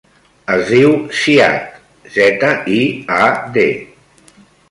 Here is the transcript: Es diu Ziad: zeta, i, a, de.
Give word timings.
Es 0.53 0.61
diu 0.69 0.95
Ziad: 1.23 1.75
zeta, 2.15 2.49
i, 2.79 2.81
a, 3.19 3.23
de. 3.59 3.67